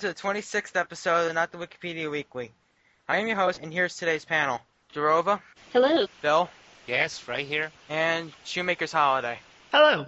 welcome 0.00 0.14
to 0.14 0.22
the 0.22 0.28
26th 0.28 0.76
episode 0.76 1.26
of 1.26 1.34
Not 1.34 1.50
the 1.50 1.58
Wikipedia 1.58 2.08
Weekly. 2.08 2.52
I 3.08 3.16
am 3.16 3.26
your 3.26 3.34
host, 3.34 3.58
and 3.60 3.72
here's 3.72 3.96
today's 3.96 4.24
panel. 4.24 4.60
Durova, 4.94 5.40
Hello. 5.72 6.06
Bill, 6.22 6.48
Yes, 6.86 7.26
right 7.26 7.44
here. 7.44 7.72
and 7.88 8.30
Shoemaker's 8.44 8.92
Holiday. 8.92 9.40
Hello. 9.72 10.06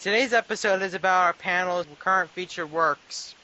Today's 0.00 0.32
episode 0.32 0.80
is 0.82 0.94
about 0.94 1.24
our 1.24 1.32
panel's 1.32 1.86
current 1.98 2.30
featured 2.30 2.70
works. 2.70 3.34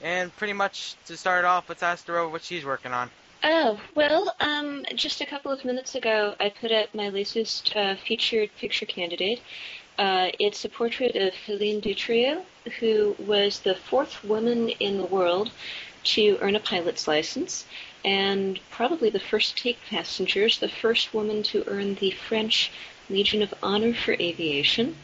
And 0.00 0.34
pretty 0.36 0.52
much 0.52 0.94
to 1.06 1.16
start 1.16 1.44
off, 1.44 1.68
let's 1.68 1.82
ask 1.82 2.06
Durova 2.06 2.30
what 2.30 2.44
she's 2.44 2.64
working 2.64 2.92
on. 2.92 3.10
Oh, 3.44 3.80
well, 3.96 4.34
um, 4.40 4.84
just 4.94 5.20
a 5.20 5.26
couple 5.26 5.50
of 5.50 5.64
minutes 5.64 5.94
ago, 5.96 6.34
I 6.38 6.48
put 6.48 6.70
up 6.70 6.94
my 6.94 7.08
latest 7.08 7.74
uh, 7.74 7.96
featured 7.96 8.50
picture 8.56 8.86
candidate. 8.86 9.40
Uh, 9.98 10.30
it's 10.38 10.64
a 10.64 10.68
portrait 10.68 11.16
of 11.16 11.34
Helene 11.34 11.80
Dutrieu, 11.80 12.42
who 12.78 13.16
was 13.18 13.60
the 13.60 13.74
fourth 13.74 14.22
woman 14.24 14.68
in 14.68 14.96
the 14.96 15.06
world 15.06 15.50
to 16.04 16.38
earn 16.40 16.54
a 16.56 16.60
pilot's 16.60 17.08
license, 17.08 17.64
and 18.04 18.60
probably 18.70 19.10
the 19.10 19.20
first 19.20 19.56
to 19.56 19.62
take 19.62 19.78
passengers, 19.90 20.58
the 20.58 20.68
first 20.68 21.12
woman 21.12 21.42
to 21.44 21.64
earn 21.66 21.96
the 21.96 22.12
French 22.12 22.70
Legion 23.10 23.42
of 23.42 23.52
Honor 23.62 23.92
for 23.92 24.12
Aviation, 24.14 24.96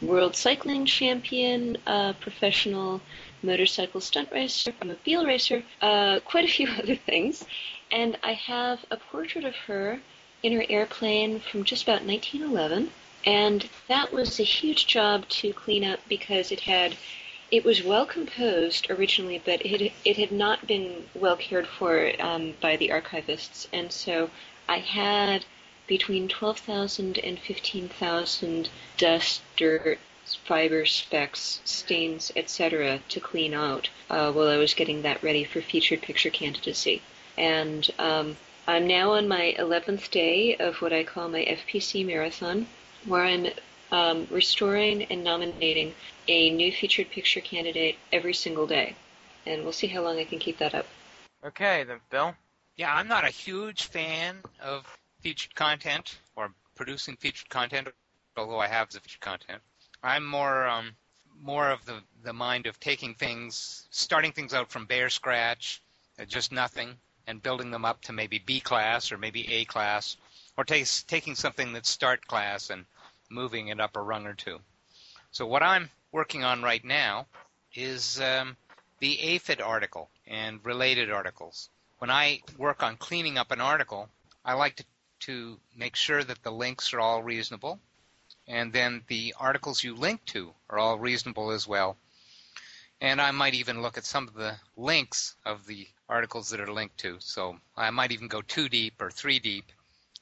world 0.00 0.36
cycling 0.36 0.86
champion, 0.86 1.76
uh, 1.86 2.12
professional 2.20 3.00
motorcycle 3.42 4.00
stunt 4.00 4.30
racer, 4.32 4.72
automobile 4.78 5.26
racer, 5.26 5.62
uh, 5.80 6.20
quite 6.20 6.44
a 6.44 6.48
few 6.52 6.68
other 6.78 6.96
things. 6.96 7.44
And 7.90 8.18
I 8.22 8.34
have 8.34 8.84
a 8.90 8.96
portrait 8.96 9.44
of 9.44 9.56
her 9.66 10.00
in 10.42 10.52
her 10.52 10.64
airplane 10.68 11.40
from 11.40 11.64
just 11.64 11.82
about 11.82 12.04
1911. 12.04 12.90
And 13.24 13.68
that 13.88 14.12
was 14.12 14.40
a 14.40 14.44
huge 14.44 14.86
job 14.86 15.28
to 15.28 15.52
clean 15.52 15.84
up 15.84 16.00
because 16.08 16.50
it 16.50 16.60
had, 16.60 16.96
it 17.50 17.64
was 17.64 17.82
well 17.82 18.06
composed 18.06 18.90
originally, 18.90 19.42
but 19.44 19.64
it, 19.64 19.92
it 20.04 20.16
had 20.16 20.32
not 20.32 20.66
been 20.66 21.08
well 21.14 21.36
cared 21.36 21.66
for 21.66 22.12
um, 22.20 22.54
by 22.60 22.76
the 22.76 22.88
archivists. 22.88 23.66
And 23.72 23.92
so 23.92 24.30
I 24.68 24.78
had 24.78 25.44
between 25.86 26.28
12,000 26.28 27.18
and 27.18 27.38
15,000 27.38 28.68
dust, 28.96 29.42
dirt, 29.56 29.98
fiber 30.34 30.86
specks, 30.86 31.60
stains, 31.64 32.32
etc. 32.36 33.00
to 33.08 33.20
clean 33.20 33.54
out 33.54 33.88
uh, 34.08 34.32
while 34.32 34.48
I 34.48 34.56
was 34.56 34.74
getting 34.74 35.02
that 35.02 35.22
ready 35.22 35.44
for 35.44 35.60
featured 35.60 36.02
picture 36.02 36.30
candidacy. 36.30 37.02
And 37.36 37.88
um, 37.98 38.36
I'm 38.66 38.86
now 38.86 39.12
on 39.12 39.28
my 39.28 39.54
11th 39.58 40.10
day 40.10 40.56
of 40.56 40.76
what 40.82 40.92
I 40.92 41.04
call 41.04 41.28
my 41.28 41.44
FPC 41.44 42.06
marathon, 42.06 42.66
where 43.06 43.24
I'm 43.24 43.46
um, 43.90 44.28
restoring 44.30 45.04
and 45.04 45.24
nominating 45.24 45.94
a 46.28 46.50
new 46.50 46.70
featured 46.72 47.10
picture 47.10 47.40
candidate 47.40 47.96
every 48.12 48.34
single 48.34 48.66
day. 48.66 48.94
And 49.46 49.62
we'll 49.62 49.72
see 49.72 49.86
how 49.86 50.02
long 50.02 50.18
I 50.18 50.24
can 50.24 50.38
keep 50.38 50.58
that 50.58 50.74
up. 50.74 50.86
Okay, 51.44 51.84
then, 51.84 52.00
Bill. 52.10 52.34
Yeah, 52.76 52.94
I'm 52.94 53.08
not 53.08 53.24
a 53.24 53.30
huge 53.30 53.84
fan 53.84 54.38
of 54.62 54.86
featured 55.20 55.54
content 55.54 56.18
or 56.36 56.52
producing 56.74 57.16
featured 57.16 57.48
content, 57.48 57.88
although 58.36 58.58
I 58.58 58.68
have 58.68 58.90
the 58.90 59.00
featured 59.00 59.20
content. 59.20 59.62
I'm 60.02 60.24
more 60.24 60.66
um, 60.66 60.96
more 61.42 61.70
of 61.70 61.84
the, 61.86 62.00
the 62.22 62.32
mind 62.32 62.66
of 62.66 62.78
taking 62.80 63.14
things, 63.14 63.86
starting 63.90 64.32
things 64.32 64.54
out 64.54 64.70
from 64.70 64.86
bare 64.86 65.08
scratch, 65.08 65.82
uh, 66.18 66.24
just 66.24 66.52
nothing, 66.52 66.96
and 67.26 67.42
building 67.42 67.70
them 67.70 67.84
up 67.84 68.02
to 68.02 68.12
maybe 68.12 68.38
B 68.38 68.60
class 68.60 69.12
or 69.12 69.18
maybe 69.18 69.50
A 69.52 69.64
class, 69.64 70.16
or 70.56 70.64
tas 70.64 71.02
taking 71.04 71.34
something 71.34 71.72
that's 71.72 71.90
start 71.90 72.26
class 72.26 72.70
and 72.70 72.84
moving 73.30 73.68
it 73.68 73.80
up 73.80 73.96
a 73.96 74.02
rung 74.02 74.26
or 74.26 74.34
two. 74.34 74.58
So 75.30 75.46
what 75.46 75.62
I'm 75.62 75.88
working 76.12 76.44
on 76.44 76.62
right 76.62 76.84
now 76.84 77.26
is 77.74 78.20
um, 78.20 78.56
the 78.98 79.20
aphid 79.20 79.60
article 79.60 80.10
and 80.26 80.64
related 80.64 81.10
articles. 81.10 81.70
When 81.98 82.10
I 82.10 82.40
work 82.58 82.82
on 82.82 82.96
cleaning 82.96 83.38
up 83.38 83.50
an 83.50 83.60
article, 83.60 84.08
I 84.44 84.54
like 84.54 84.76
to, 84.76 84.84
to 85.20 85.58
make 85.76 85.96
sure 85.96 86.24
that 86.24 86.42
the 86.42 86.50
links 86.50 86.92
are 86.92 87.00
all 87.00 87.22
reasonable, 87.22 87.78
and 88.50 88.72
then 88.72 89.02
the 89.06 89.32
articles 89.38 89.84
you 89.84 89.94
link 89.94 90.24
to 90.26 90.52
are 90.68 90.78
all 90.78 90.98
reasonable 90.98 91.52
as 91.52 91.68
well. 91.68 91.96
And 93.00 93.20
I 93.20 93.30
might 93.30 93.54
even 93.54 93.80
look 93.80 93.96
at 93.96 94.04
some 94.04 94.26
of 94.26 94.34
the 94.34 94.56
links 94.76 95.36
of 95.46 95.66
the 95.66 95.86
articles 96.08 96.50
that 96.50 96.60
are 96.60 96.72
linked 96.72 96.98
to. 96.98 97.16
So 97.20 97.56
I 97.76 97.90
might 97.90 98.10
even 98.10 98.26
go 98.26 98.42
two 98.42 98.68
deep 98.68 99.00
or 99.00 99.10
three 99.10 99.38
deep 99.38 99.66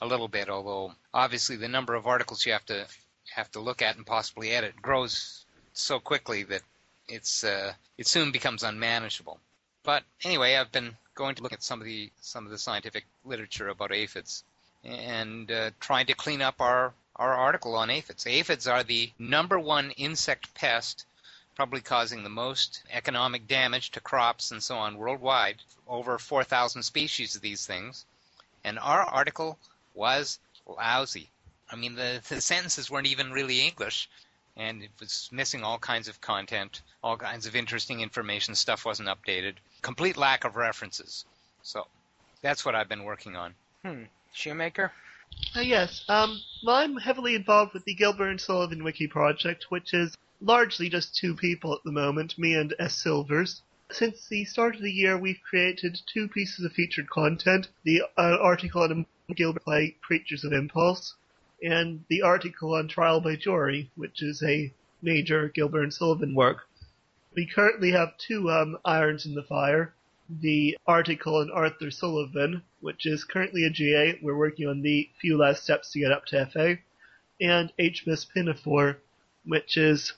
a 0.03 0.06
little 0.06 0.28
bit, 0.28 0.50
although 0.50 0.93
obviously 1.12 1.56
the 1.56 1.69
number 1.69 1.94
of 1.94 2.06
articles 2.06 2.44
you 2.44 2.53
have 2.53 2.66
to 2.66 2.87
have 3.34 3.50
to 3.53 3.61
look 3.61 3.81
at 3.81 3.97
and 3.97 4.06
possibly 4.06 4.50
edit 4.50 4.81
grows 4.81 5.45
so 5.72 5.99
quickly 5.99 6.43
that 6.45 6.62
it's 7.09 7.45
uh, 7.45 7.72
it 7.97 8.06
soon 8.06 8.31
becomes 8.31 8.62
unmanageable. 8.62 9.41
But 9.84 10.03
anyway, 10.22 10.56
I've 10.56 10.71
been 10.71 10.97
going 11.15 11.34
to 11.37 11.43
look 11.43 11.55
at 11.55 11.62
some 11.62 11.81
of 11.81 11.87
the 11.87 12.10
some 12.21 12.45
of 12.45 12.50
the 12.50 12.59
scientific 12.59 13.06
literature 13.25 13.69
about 13.69 13.93
aphids 13.93 14.45
and 14.84 15.50
uh, 15.50 15.71
trying 15.81 16.06
to 16.06 16.15
clean 16.15 16.43
up 16.43 16.60
our 16.60 16.93
our 17.19 17.34
article 17.34 17.75
on 17.75 17.91
aphids. 17.91 18.27
Aphids 18.27 18.67
are 18.67 18.83
the 18.84 19.11
number 19.19 19.59
one 19.59 19.91
insect 19.93 20.55
pest, 20.55 21.05
probably 21.56 21.81
causing 21.81 22.23
the 22.23 22.29
most 22.29 22.83
economic 22.93 23.47
damage 23.47 23.91
to 23.91 24.01
crops 24.01 24.51
and 24.51 24.62
so 24.62 24.77
on 24.77 24.97
worldwide. 24.97 25.57
Over 25.87 26.19
4,000 26.19 26.83
species 26.83 27.34
of 27.34 27.43
these 27.43 27.67
things, 27.67 28.05
and 28.62 28.78
our 28.78 29.01
article 29.03 29.59
was 29.95 30.39
lousy. 30.67 31.31
I 31.71 31.77
mean, 31.77 31.95
the, 31.95 32.23
the 32.28 32.41
sentences 32.41 32.91
weren't 32.91 33.07
even 33.07 33.33
really 33.33 33.61
English, 33.61 34.09
and 34.57 34.83
it 34.83 34.91
was 35.01 35.28
missing 35.33 35.65
all 35.65 35.78
kinds 35.78 36.09
of 36.09 36.21
content, 36.21 36.83
all 37.03 37.17
kinds 37.17 37.47
of 37.47 37.57
interesting 37.57 38.01
information. 38.01 38.55
Stuff 38.55 38.84
wasn't 38.84 39.09
updated. 39.09 39.55
Complete 39.83 40.17
lack 40.17 40.45
of 40.45 40.57
references. 40.57 41.25
So 41.62 41.87
that's 42.43 42.65
what 42.65 42.75
I've 42.75 42.89
been 42.89 43.05
working 43.05 43.37
on. 43.37 43.55
Hmm. 43.84 44.05
Shoemaker? 44.33 44.93
Uh, 45.56 45.61
yes. 45.61 46.05
Um, 46.09 46.41
well, 46.65 46.77
I'm 46.77 46.97
heavily 46.97 47.34
involved 47.34 47.75
with 47.75 47.84
the 47.84 47.94
Gilbert 47.94 48.28
and 48.28 48.41
Sullivan 48.41 48.84
Wiki 48.84 49.06
project, 49.06 49.66
which 49.71 49.93
is 49.93 50.16
largely 50.41 50.89
just 50.89 51.16
two 51.16 51.34
people 51.34 51.75
at 51.75 51.83
the 51.84 51.93
moment, 51.93 52.39
me 52.39 52.55
and 52.55 52.75
S. 52.78 52.94
Silvers. 53.03 53.62
Since 53.91 54.28
the 54.28 54.44
start 54.44 54.77
of 54.77 54.83
the 54.83 54.93
year, 54.93 55.16
we've 55.16 55.41
created 55.49 56.00
two 56.06 56.28
pieces 56.28 56.65
of 56.65 56.72
featured 56.72 57.09
content: 57.11 57.69
the 57.84 58.03
uh, 58.16 58.37
article 58.41 58.83
on 58.83 59.06
Gilbert 59.34 59.65
play 59.65 59.97
Creatures 60.03 60.44
of 60.44 60.53
Impulse, 60.53 61.15
and 61.62 62.05
the 62.09 62.22
article 62.22 62.75
on 62.75 62.87
Trial 62.87 63.21
by 63.21 63.34
Jury, 63.34 63.91
which 63.97 64.22
is 64.22 64.43
a 64.43 64.72
major 65.03 65.49
Gilbert 65.49 65.83
and 65.83 65.95
Sullivan 65.95 66.34
work. 66.34 66.69
We 67.34 67.47
currently 67.47 67.93
have 67.93 68.19
two 68.19 68.50
um, 68.50 68.78
irons 68.84 69.25
in 69.27 69.34
the 69.34 69.43
fire. 69.43 69.95
The 70.31 70.77
article 70.87 71.37
on 71.37 71.50
Arthur 71.50 71.91
Sullivan, 71.91 72.62
which 72.81 73.06
is 73.06 73.25
currently 73.25 73.65
a 73.65 73.71
GA, 73.71 74.19
we're 74.21 74.37
working 74.37 74.69
on 74.69 74.83
the 74.83 75.09
few 75.19 75.39
last 75.39 75.62
steps 75.62 75.91
to 75.93 76.00
get 76.00 76.12
up 76.12 76.27
to 76.27 76.44
FA, 76.44 76.78
and 77.41 77.72
HMS 77.78 78.28
Pinafore, 78.28 78.99
which 79.47 79.78
is 79.78 80.12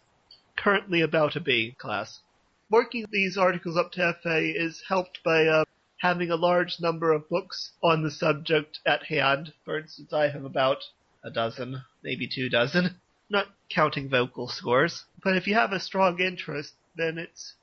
currently 0.56 1.00
about 1.00 1.36
a 1.36 1.40
B 1.40 1.76
class. 1.78 2.22
Working 2.70 3.06
these 3.10 3.38
articles 3.38 3.76
up 3.76 3.92
to 3.92 4.16
FA 4.20 4.38
is 4.38 4.82
helped 4.88 5.22
by 5.22 5.46
uh, 5.46 5.64
having 5.98 6.32
a 6.32 6.36
large 6.36 6.80
number 6.80 7.12
of 7.12 7.28
books 7.28 7.72
on 7.80 8.02
the 8.02 8.10
subject 8.10 8.80
at 8.84 9.04
hand. 9.04 9.52
For 9.64 9.78
instance, 9.78 10.12
I 10.12 10.28
have 10.28 10.44
about 10.44 10.82
a 11.22 11.30
dozen, 11.30 11.84
maybe 12.02 12.26
two 12.26 12.48
dozen, 12.48 13.00
not 13.28 13.46
counting 13.68 14.08
vocal 14.08 14.48
scores. 14.48 15.04
But 15.22 15.36
if 15.36 15.46
you 15.46 15.54
have 15.54 15.72
a 15.72 15.78
strong 15.78 16.18
interest, 16.20 16.74
then 16.96 17.16
it's 17.16 17.54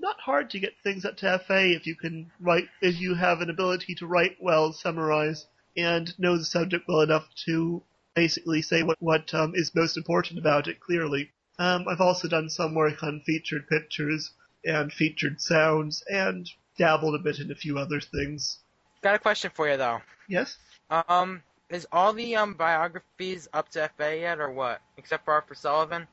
not 0.00 0.20
hard 0.20 0.50
to 0.50 0.60
get 0.60 0.72
things 0.82 1.04
up 1.04 1.16
to 1.18 1.38
FA 1.46 1.72
if 1.72 1.86
you 1.86 1.94
can 1.94 2.30
write, 2.40 2.68
if 2.80 3.00
you 3.00 3.14
have 3.14 3.40
an 3.40 3.50
ability 3.50 3.94
to 3.96 4.06
write 4.06 4.36
well, 4.40 4.72
summarize, 4.72 5.46
and 5.76 6.18
know 6.18 6.36
the 6.36 6.44
subject 6.44 6.84
well 6.88 7.00
enough 7.00 7.28
to 7.46 7.82
basically 8.14 8.62
say 8.62 8.82
what, 8.82 8.96
what 9.00 9.32
um, 9.34 9.52
is 9.54 9.74
most 9.74 9.96
important 9.96 10.38
about 10.38 10.68
it 10.68 10.80
clearly. 10.80 11.30
Um, 11.58 11.86
I've 11.88 12.00
also 12.00 12.28
done 12.28 12.48
some 12.48 12.74
work 12.74 13.02
on 13.02 13.22
featured 13.26 13.68
pictures 13.68 14.32
and 14.64 14.92
featured 14.92 15.40
sounds 15.40 16.02
and 16.08 16.48
dabbled 16.78 17.14
a 17.14 17.18
bit 17.18 17.38
in 17.38 17.50
a 17.50 17.54
few 17.54 17.78
other 17.78 18.00
things. 18.00 18.58
Got 19.02 19.14
a 19.14 19.18
question 19.18 19.50
for 19.54 19.68
you, 19.68 19.76
though. 19.76 20.00
Yes? 20.28 20.56
Um, 20.90 21.42
is 21.68 21.86
all 21.92 22.12
the 22.12 22.36
um 22.36 22.54
biographies 22.54 23.48
up 23.52 23.68
to 23.70 23.90
FA 23.96 24.18
yet, 24.18 24.40
or 24.40 24.50
what? 24.50 24.80
Except 24.96 25.24
for 25.24 25.34
Arthur 25.34 25.54
Sullivan? 25.54 26.06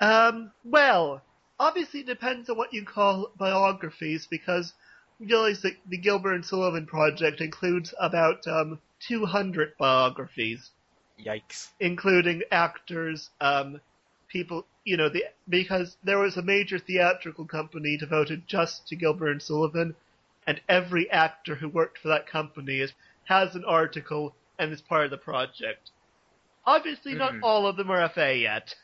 Um, 0.00 0.52
well, 0.64 1.22
obviously 1.58 2.00
it 2.00 2.06
depends 2.06 2.48
on 2.50 2.56
what 2.56 2.72
you 2.72 2.84
call 2.84 3.30
biographies 3.36 4.26
because 4.26 4.72
realize 5.20 5.62
that 5.62 5.76
the 5.86 5.96
Gilbert 5.96 6.34
and 6.34 6.44
Sullivan 6.44 6.86
project 6.86 7.40
includes 7.40 7.94
about 8.00 8.46
um, 8.46 8.80
200 9.00 9.76
biographies, 9.78 10.70
Yikes. 11.18 11.68
including 11.80 12.42
actors, 12.50 13.30
um, 13.40 13.80
people, 14.28 14.66
you 14.84 14.96
know, 14.96 15.08
the 15.08 15.24
because 15.48 15.96
there 16.02 16.18
was 16.18 16.36
a 16.36 16.42
major 16.42 16.78
theatrical 16.78 17.44
company 17.44 17.96
devoted 17.96 18.46
just 18.46 18.88
to 18.88 18.96
Gilbert 18.96 19.30
and 19.30 19.42
Sullivan, 19.42 19.94
and 20.46 20.60
every 20.68 21.10
actor 21.10 21.54
who 21.54 21.68
worked 21.68 21.98
for 21.98 22.08
that 22.08 22.26
company 22.26 22.80
is, 22.80 22.92
has 23.24 23.54
an 23.54 23.64
article 23.64 24.34
and 24.58 24.72
is 24.72 24.80
part 24.80 25.04
of 25.04 25.10
the 25.10 25.18
project. 25.18 25.90
Obviously, 26.64 27.14
not 27.14 27.34
Mhm. 27.34 27.40
all 27.42 27.66
of 27.66 27.76
them 27.76 27.90
are 27.90 28.00
FA 28.08 28.36
yet, 28.36 28.74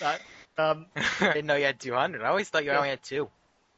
but 0.00 0.20
um, 0.58 0.86
I 1.20 1.32
didn't 1.32 1.46
know 1.46 1.56
you 1.56 1.64
had 1.64 1.80
200. 1.80 2.22
I 2.22 2.28
always 2.28 2.48
thought 2.48 2.64
you 2.64 2.70
Yeah. 2.70 2.76
only 2.78 2.88
had 2.90 3.02
two. 3.02 3.28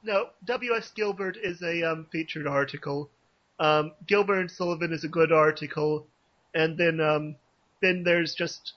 no, 0.03 0.29
W.S. 0.45 0.91
Gilbert 0.93 1.37
is 1.43 1.63
a 1.63 1.83
um, 1.91 2.07
featured 2.13 2.47
article. 2.47 3.11
Um, 3.59 3.93
Gilbert 4.07 4.39
and 4.41 4.51
Sullivan 4.51 4.93
is 4.93 5.03
a 5.05 5.09
good 5.09 5.33
article, 5.33 6.07
and 6.55 6.79
then 6.79 7.01
um, 7.01 7.37
then 7.83 8.05
there's 8.05 8.35
just 8.35 8.75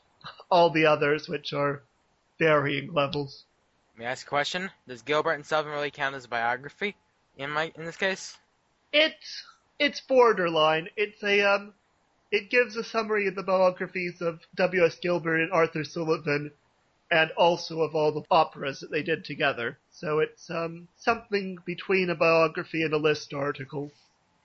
all 0.49 0.69
the 0.71 0.85
others, 0.87 1.27
which 1.29 1.53
are 1.53 1.83
varying 2.39 2.91
levels. 2.93 3.45
Let 3.93 3.99
me 3.99 4.05
ask 4.05 4.25
a 4.25 4.29
question. 4.29 4.71
Does 4.87 5.03
Gilbert 5.03 5.33
and 5.33 5.45
Sullivan 5.45 5.71
really 5.71 5.91
count 5.91 6.15
as 6.15 6.25
a 6.25 6.29
biography 6.29 6.95
in 7.37 7.51
my 7.51 7.71
in 7.75 7.85
this 7.85 7.97
case? 7.97 8.37
It's 8.91 9.43
it's 9.79 10.01
borderline. 10.01 10.89
It's 10.97 11.21
a 11.23 11.41
um, 11.41 11.73
it 12.31 12.49
gives 12.49 12.75
a 12.75 12.83
summary 12.83 13.27
of 13.27 13.35
the 13.35 13.43
biographies 13.43 14.21
of 14.21 14.39
W.S. 14.55 14.97
Gilbert 14.99 15.41
and 15.41 15.51
Arthur 15.51 15.83
Sullivan, 15.83 16.51
and 17.11 17.29
also 17.31 17.81
of 17.81 17.93
all 17.93 18.11
the 18.13 18.23
operas 18.31 18.79
that 18.79 18.89
they 18.91 19.03
did 19.03 19.25
together. 19.25 19.77
So 19.91 20.19
it's 20.19 20.49
um 20.49 20.87
something 20.97 21.57
between 21.65 22.09
a 22.09 22.15
biography 22.15 22.83
and 22.83 22.93
a 22.93 22.97
list 22.97 23.33
article. 23.33 23.91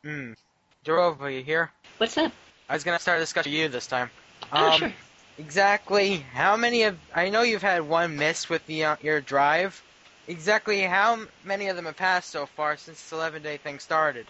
Hmm. 0.04 0.32
Durova, 0.84 1.20
are 1.22 1.30
you 1.30 1.42
here? 1.42 1.70
What's 1.98 2.18
up? 2.18 2.32
I 2.68 2.74
was 2.74 2.84
gonna 2.84 2.98
start 2.98 3.18
a 3.18 3.20
discussion 3.20 3.52
with 3.52 3.60
you 3.60 3.68
this 3.68 3.86
time. 3.86 4.10
Oh, 4.52 4.70
Um, 4.72 4.80
sure. 4.80 4.92
Exactly 5.38 6.16
how 6.16 6.56
many 6.56 6.82
of 6.84 6.98
I 7.14 7.28
know 7.30 7.42
you've 7.42 7.62
had 7.62 7.88
one 7.88 8.16
miss 8.16 8.48
with 8.48 8.66
the 8.66 8.84
uh, 8.84 8.96
your 9.02 9.20
drive. 9.20 9.82
Exactly 10.28 10.80
how 10.80 11.26
many 11.44 11.68
of 11.68 11.76
them 11.76 11.84
have 11.84 11.96
passed 11.96 12.30
so 12.30 12.46
far 12.46 12.76
since 12.76 13.00
this 13.00 13.12
11 13.12 13.42
day 13.42 13.58
thing 13.58 13.78
started? 13.78 14.26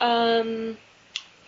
Um, 0.00 0.76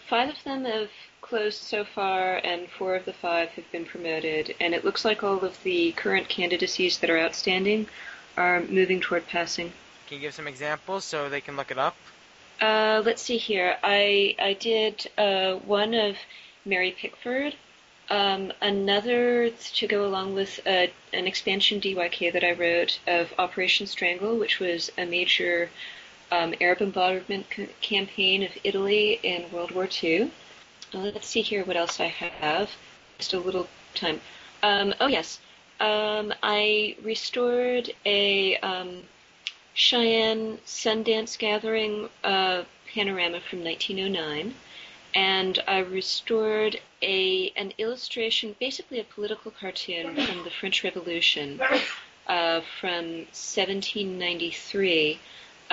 five 0.08 0.30
of 0.30 0.44
them 0.44 0.64
have 0.64 0.90
closed 1.20 1.62
so 1.62 1.84
far, 1.84 2.36
and 2.44 2.68
four 2.68 2.94
of 2.94 3.04
the 3.04 3.12
five 3.12 3.48
have 3.50 3.70
been 3.72 3.84
promoted. 3.84 4.54
And 4.60 4.74
it 4.74 4.84
looks 4.84 5.04
like 5.04 5.22
all 5.22 5.40
of 5.44 5.62
the 5.62 5.92
current 5.92 6.28
candidacies 6.28 6.98
that 6.98 7.10
are 7.10 7.18
outstanding 7.18 7.88
are 8.36 8.60
moving 8.60 9.00
toward 9.00 9.26
passing. 9.26 9.72
Can 10.06 10.16
you 10.16 10.20
give 10.20 10.34
some 10.34 10.46
examples 10.46 11.04
so 11.04 11.28
they 11.28 11.40
can 11.40 11.56
look 11.56 11.70
it 11.70 11.78
up? 11.78 11.96
Uh, 12.60 13.02
let's 13.04 13.22
see 13.22 13.38
here. 13.38 13.76
I 13.82 14.36
I 14.38 14.52
did 14.52 15.10
uh, 15.18 15.54
one 15.54 15.94
of 15.94 16.16
Mary 16.64 16.92
Pickford, 16.92 17.56
um, 18.10 18.52
another 18.60 19.50
to 19.50 19.86
go 19.86 20.06
along 20.06 20.34
with 20.34 20.60
uh, 20.66 20.86
an 21.12 21.26
expansion 21.26 21.80
DYK 21.80 22.32
that 22.32 22.44
I 22.44 22.52
wrote 22.52 23.00
of 23.06 23.32
Operation 23.38 23.86
Strangle, 23.86 24.38
which 24.38 24.60
was 24.60 24.90
a 24.96 25.06
major 25.06 25.70
um, 26.30 26.54
Arab 26.60 26.78
bombardment 26.78 27.46
c- 27.54 27.68
campaign 27.80 28.42
of 28.42 28.50
Italy 28.64 29.20
in 29.22 29.50
World 29.50 29.70
War 29.70 29.88
II. 30.02 30.30
Uh, 30.94 30.98
let's 30.98 31.26
see 31.26 31.42
here 31.42 31.64
what 31.64 31.76
else 31.76 32.00
I 32.00 32.06
have. 32.06 32.70
Just 33.18 33.32
a 33.32 33.38
little 33.38 33.68
time. 33.94 34.20
Um, 34.62 34.94
oh 35.00 35.06
yes, 35.06 35.40
um, 35.80 36.32
I 36.42 36.96
restored 37.02 37.92
a 38.06 38.56
um, 38.58 39.02
Cheyenne 39.74 40.58
Sundance 40.64 41.36
Gathering 41.36 42.08
uh, 42.22 42.62
panorama 42.92 43.40
from 43.40 43.64
1909, 43.64 44.54
and 45.14 45.58
I 45.66 45.78
restored 45.78 46.80
a 47.02 47.50
an 47.56 47.72
illustration, 47.76 48.54
basically 48.60 49.00
a 49.00 49.04
political 49.04 49.50
cartoon 49.50 50.14
from 50.14 50.44
the 50.44 50.50
French 50.50 50.84
Revolution 50.84 51.60
uh, 52.26 52.60
from 52.80 53.26
1793, 53.34 55.18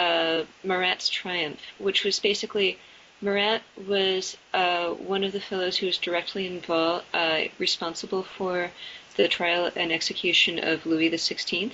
uh, 0.01 0.45
Marat's 0.63 1.09
Triumph, 1.09 1.61
which 1.77 2.03
was 2.03 2.19
basically 2.19 2.79
Marat 3.21 3.61
was 3.87 4.35
uh, 4.53 4.89
one 4.89 5.23
of 5.23 5.31
the 5.31 5.39
fellows 5.39 5.77
who 5.77 5.85
was 5.85 5.97
directly 5.97 6.47
involved, 6.47 7.05
uh, 7.13 7.41
responsible 7.59 8.23
for 8.23 8.71
the 9.15 9.27
trial 9.27 9.69
and 9.75 9.91
execution 9.91 10.57
of 10.57 10.85
Louis 10.85 11.11
XVI. 11.11 11.71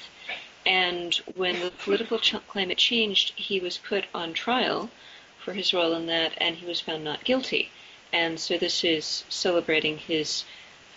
And 0.65 1.15
when 1.35 1.61
the 1.61 1.71
political 1.71 2.19
ch- 2.19 2.35
climate 2.49 2.77
changed, 2.77 3.31
he 3.37 3.61
was 3.61 3.77
put 3.77 4.05
on 4.13 4.33
trial 4.33 4.89
for 5.43 5.53
his 5.53 5.73
role 5.73 5.93
in 5.93 6.07
that, 6.07 6.33
and 6.37 6.57
he 6.57 6.65
was 6.65 6.81
found 6.81 7.05
not 7.05 7.23
guilty. 7.23 7.71
And 8.11 8.37
so 8.39 8.57
this 8.57 8.83
is 8.83 9.23
celebrating 9.29 9.97
his 9.97 10.43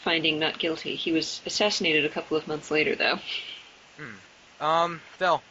finding 0.02 0.40
not 0.40 0.58
guilty. 0.58 0.96
He 0.96 1.12
was 1.12 1.40
assassinated 1.46 2.04
a 2.04 2.08
couple 2.08 2.36
of 2.36 2.48
months 2.48 2.70
later, 2.70 2.96
though. 2.96 3.20
Um, 4.60 5.00
Phil, 5.18 5.42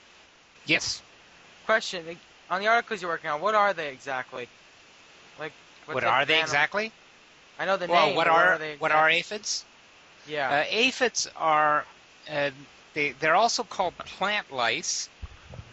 Yes. 0.65 1.01
Question 1.69 2.17
on 2.49 2.61
the 2.61 2.67
articles 2.67 2.99
you're 2.99 3.11
working 3.11 3.29
on. 3.29 3.41
What 3.41 3.53
are 3.53 3.73
they 3.73 3.89
exactly? 3.89 4.47
Like 5.39 5.51
What 5.85 6.03
are 6.03 6.25
they 6.25 6.33
animal- 6.33 6.45
exactly? 6.45 6.91
I 7.59 7.65
know 7.65 7.77
the 7.77 7.85
well, 7.85 8.07
name. 8.07 8.15
what 8.15 8.25
but 8.25 8.33
are 8.33 8.57
they 8.57 8.75
what 8.77 8.91
are 8.91 9.07
aphids? 9.07 9.63
Yeah. 10.27 10.49
Uh, 10.49 10.63
aphids 10.67 11.29
are 11.35 11.85
uh, 12.31 12.49
they 12.95 13.11
they're 13.19 13.35
also 13.35 13.63
called 13.63 13.95
plant 13.99 14.51
lice, 14.51 15.09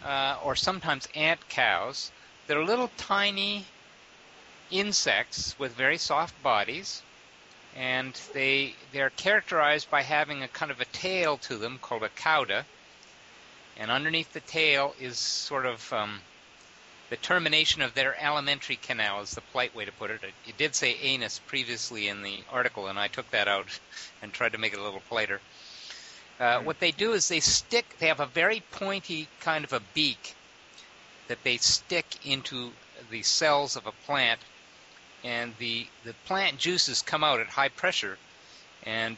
uh, 0.05 0.37
or 0.43 0.55
sometimes 0.55 1.07
ant 1.15 1.39
cows. 1.49 2.11
They're 2.45 2.63
little 2.63 2.91
tiny 2.97 3.65
insects 4.69 5.55
with 5.57 5.71
very 5.71 5.97
soft 5.97 6.35
bodies, 6.43 7.01
and 7.75 8.13
they 8.33 8.75
they're 8.93 9.09
characterized 9.11 9.89
by 9.89 10.03
having 10.03 10.43
a 10.43 10.47
kind 10.49 10.69
of 10.69 10.79
a 10.79 10.85
tail 10.85 11.37
to 11.37 11.57
them 11.57 11.79
called 11.81 12.03
a 12.03 12.09
cauda, 12.09 12.65
and 13.79 13.91
underneath 13.91 14.33
the 14.33 14.39
tail 14.41 14.95
is 14.99 15.17
sort 15.17 15.65
of 15.65 15.93
um, 15.93 16.19
the 17.09 17.15
termination 17.17 17.81
of 17.81 17.93
their 17.93 18.15
alimentary 18.21 18.75
canal 18.75 19.21
is 19.21 19.31
the 19.31 19.41
polite 19.41 19.75
way 19.75 19.85
to 19.85 19.91
put 19.91 20.11
it. 20.11 20.23
It, 20.23 20.33
it 20.47 20.57
did 20.57 20.75
say 20.75 20.97
anus 21.01 21.39
previously 21.47 22.07
in 22.07 22.21
the 22.21 22.39
article, 22.51 22.87
and 22.87 22.99
I 22.99 23.07
took 23.07 23.29
that 23.31 23.47
out 23.47 23.67
and 24.21 24.33
tried 24.33 24.53
to 24.53 24.57
make 24.57 24.73
it 24.73 24.79
a 24.79 24.83
little 24.83 25.01
politer. 25.09 25.39
Uh, 26.39 26.59
what 26.61 26.79
they 26.79 26.91
do 26.91 27.13
is 27.13 27.27
they 27.27 27.39
stick. 27.39 27.97
They 27.99 28.07
have 28.07 28.19
a 28.19 28.27
very 28.27 28.61
pointy 28.71 29.27
kind 29.39 29.63
of 29.63 29.73
a 29.73 29.81
beak 29.93 30.35
that 31.27 31.43
they 31.43 31.57
stick 31.57 32.05
into 32.23 32.71
the 33.09 33.23
cells 33.23 33.75
of 33.75 33.87
a 33.87 33.91
plant, 34.05 34.39
and 35.23 35.53
the 35.57 35.87
the 36.03 36.13
plant 36.25 36.59
juices 36.59 37.01
come 37.01 37.23
out 37.23 37.39
at 37.39 37.47
high 37.47 37.69
pressure, 37.69 38.19
and 38.83 39.17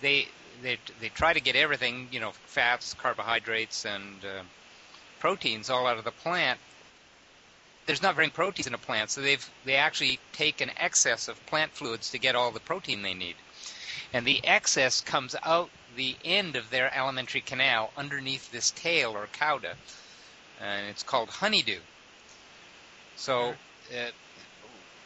they 0.00 0.28
they 0.62 0.78
they 1.00 1.08
try 1.08 1.32
to 1.32 1.40
get 1.40 1.56
everything, 1.56 2.08
you 2.10 2.20
know, 2.20 2.32
fats, 2.46 2.94
carbohydrates, 2.94 3.84
and 3.84 4.24
uh, 4.24 4.42
proteins 5.20 5.70
all 5.70 5.86
out 5.86 5.98
of 5.98 6.04
the 6.04 6.10
plant. 6.10 6.58
There's 7.86 8.02
not 8.02 8.14
very 8.14 8.26
many 8.26 8.32
proteins 8.32 8.66
in 8.66 8.74
a 8.74 8.78
plant, 8.78 9.10
so 9.10 9.20
they've 9.20 9.50
they 9.64 9.76
actually 9.76 10.18
take 10.32 10.60
an 10.60 10.70
excess 10.76 11.28
of 11.28 11.44
plant 11.46 11.72
fluids 11.72 12.10
to 12.10 12.18
get 12.18 12.34
all 12.34 12.50
the 12.50 12.60
protein 12.60 13.02
they 13.02 13.14
need, 13.14 13.36
and 14.12 14.26
the 14.26 14.40
excess 14.44 15.00
comes 15.00 15.36
out 15.42 15.70
the 15.96 16.16
end 16.24 16.56
of 16.56 16.70
their 16.70 16.92
alimentary 16.92 17.40
canal 17.40 17.92
underneath 17.96 18.50
this 18.50 18.70
tail 18.72 19.12
or 19.16 19.28
cauda, 19.38 19.74
and 20.60 20.86
it's 20.88 21.02
called 21.02 21.28
honeydew. 21.28 21.78
So 23.16 23.54
uh, 23.92 24.10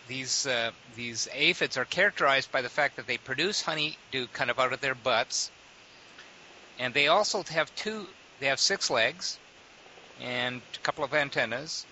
these 0.08 0.46
uh, 0.46 0.70
these 0.96 1.28
aphids 1.32 1.76
are 1.76 1.84
characterized 1.84 2.50
by 2.50 2.62
the 2.62 2.68
fact 2.68 2.96
that 2.96 3.06
they 3.06 3.18
produce 3.18 3.62
honeydew 3.62 4.26
kind 4.32 4.50
of 4.50 4.58
out 4.58 4.72
of 4.72 4.80
their 4.80 4.94
butts, 4.94 5.50
and 6.78 6.92
they 6.94 7.08
also 7.08 7.42
have 7.44 7.74
two. 7.76 8.06
They 8.40 8.46
have 8.46 8.58
six 8.58 8.90
legs, 8.90 9.38
and 10.20 10.60
a 10.74 10.78
couple 10.78 11.04
of 11.04 11.14
antennas, 11.14 11.84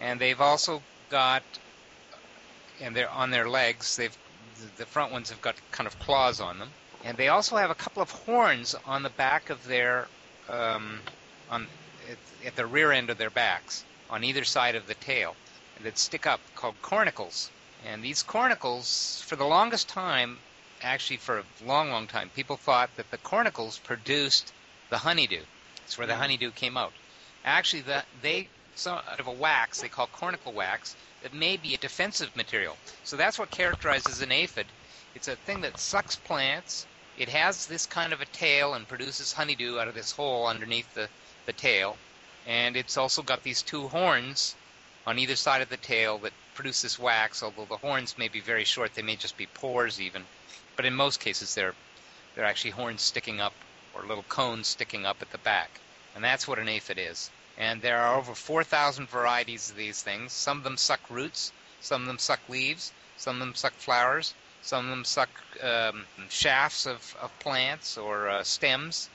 and 0.00 0.20
they've 0.20 0.40
also 0.40 0.82
got, 1.10 1.42
and 2.80 2.94
they're 2.94 3.10
on 3.10 3.30
their 3.30 3.48
legs. 3.48 3.96
They've 3.96 4.16
the 4.76 4.86
front 4.86 5.12
ones 5.12 5.30
have 5.30 5.40
got 5.40 5.56
kind 5.72 5.86
of 5.86 5.98
claws 5.98 6.40
on 6.40 6.58
them, 6.58 6.68
and 7.04 7.16
they 7.16 7.28
also 7.28 7.56
have 7.56 7.70
a 7.70 7.74
couple 7.74 8.02
of 8.02 8.10
horns 8.10 8.76
on 8.86 9.02
the 9.02 9.10
back 9.10 9.50
of 9.50 9.66
their 9.66 10.06
um, 10.48 11.00
on 11.50 11.66
at, 12.10 12.46
at 12.46 12.56
the 12.56 12.66
rear 12.66 12.92
end 12.92 13.10
of 13.10 13.18
their 13.18 13.30
backs 13.30 13.84
on 14.10 14.22
either 14.24 14.44
side 14.44 14.74
of 14.74 14.86
the 14.86 14.94
tail 14.94 15.34
that 15.82 15.98
stick 15.98 16.26
up 16.26 16.40
called 16.54 16.74
cornicles. 16.82 17.50
And 17.84 18.02
these 18.02 18.22
cornicles, 18.22 19.22
for 19.26 19.36
the 19.36 19.44
longest 19.44 19.88
time, 19.88 20.38
actually 20.82 21.16
for 21.16 21.38
a 21.38 21.44
long, 21.64 21.90
long 21.90 22.06
time, 22.06 22.30
people 22.34 22.56
thought 22.56 22.90
that 22.96 23.10
the 23.10 23.18
cornicles 23.18 23.78
produced 23.78 24.52
the 24.90 24.98
honeydew. 24.98 25.42
It's 25.84 25.98
where 25.98 26.06
the 26.06 26.16
honeydew 26.16 26.52
came 26.52 26.76
out. 26.76 26.92
Actually, 27.44 27.82
the, 27.82 28.04
they 28.20 28.48
some 28.74 28.98
out 29.10 29.20
of 29.20 29.26
a 29.26 29.32
wax 29.32 29.80
they 29.80 29.88
call 29.88 30.06
cornicle 30.08 30.52
wax 30.52 30.96
that 31.22 31.34
may 31.34 31.56
be 31.56 31.74
a 31.74 31.78
defensive 31.78 32.34
material. 32.36 32.76
So 33.04 33.16
that's 33.16 33.38
what 33.38 33.50
characterizes 33.50 34.22
an 34.22 34.32
aphid. 34.32 34.66
It's 35.14 35.28
a 35.28 35.36
thing 35.36 35.60
that 35.62 35.78
sucks 35.78 36.16
plants. 36.16 36.86
It 37.18 37.28
has 37.28 37.66
this 37.66 37.86
kind 37.86 38.12
of 38.12 38.20
a 38.20 38.26
tail 38.26 38.74
and 38.74 38.88
produces 38.88 39.32
honeydew 39.32 39.78
out 39.78 39.88
of 39.88 39.94
this 39.94 40.12
hole 40.12 40.46
underneath 40.46 40.92
the, 40.94 41.08
the 41.46 41.52
tail. 41.52 41.96
And 42.46 42.76
it's 42.76 42.96
also 42.96 43.22
got 43.22 43.42
these 43.42 43.62
two 43.62 43.88
horns 43.88 44.54
on 45.06 45.18
either 45.18 45.36
side 45.36 45.62
of 45.62 45.68
the 45.68 45.76
tail 45.76 46.18
that 46.18 46.32
produce 46.54 46.82
this 46.82 46.98
wax, 46.98 47.42
although 47.42 47.64
the 47.64 47.76
horns 47.76 48.18
may 48.18 48.28
be 48.28 48.40
very 48.40 48.64
short, 48.64 48.94
they 48.94 49.02
may 49.02 49.16
just 49.16 49.36
be 49.36 49.46
pores 49.46 50.00
even. 50.00 50.24
But 50.76 50.84
in 50.84 50.94
most 50.94 51.20
cases 51.20 51.54
they're 51.54 51.74
they're 52.34 52.44
actually 52.44 52.70
horns 52.70 53.02
sticking 53.02 53.40
up 53.40 53.52
or 53.94 54.02
little 54.02 54.24
cones 54.24 54.68
sticking 54.68 55.04
up 55.04 55.20
at 55.20 55.30
the 55.30 55.38
back. 55.38 55.80
And 56.14 56.24
that's 56.24 56.48
what 56.48 56.58
an 56.58 56.68
aphid 56.68 56.98
is. 56.98 57.30
And 57.58 57.82
there 57.82 57.98
are 57.98 58.16
over 58.16 58.34
4,000 58.34 59.08
varieties 59.08 59.70
of 59.70 59.76
these 59.76 60.02
things. 60.02 60.32
Some 60.32 60.58
of 60.58 60.64
them 60.64 60.78
suck 60.78 61.00
roots, 61.10 61.52
some 61.80 62.02
of 62.02 62.08
them 62.08 62.18
suck 62.18 62.40
leaves, 62.48 62.92
some 63.18 63.36
of 63.36 63.40
them 63.40 63.54
suck 63.54 63.74
flowers, 63.74 64.32
some 64.62 64.86
of 64.86 64.90
them 64.90 65.04
suck 65.04 65.28
um, 65.62 66.06
shafts 66.30 66.86
of, 66.86 67.16
of 67.20 67.38
plants 67.40 67.98
or 67.98 68.28
uh, 68.28 68.42
stems, 68.42 69.10